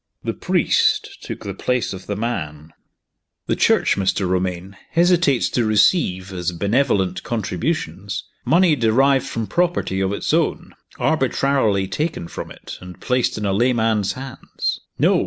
The 0.23 0.33
priest 0.33 1.19
took 1.21 1.43
the 1.43 1.53
place 1.53 1.93
of 1.93 2.07
the 2.07 2.15
man. 2.15 2.73
"The 3.45 3.55
Church, 3.55 3.95
Mr. 3.97 4.27
Romayne, 4.27 4.75
hesitates 4.89 5.47
to 5.49 5.63
receive, 5.63 6.33
as 6.33 6.51
benevolent 6.53 7.21
contributions, 7.21 8.23
money 8.43 8.75
derived 8.75 9.27
from 9.27 9.45
property 9.45 10.01
of 10.01 10.11
its 10.11 10.33
own, 10.33 10.73
arbitrarily 10.97 11.87
taken 11.87 12.27
from 12.27 12.49
it, 12.49 12.79
and 12.81 12.99
placed 12.99 13.37
in 13.37 13.45
a 13.45 13.53
layman's 13.53 14.13
hands. 14.13 14.79
No!" 14.97 15.19